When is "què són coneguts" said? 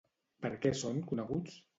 0.63-1.59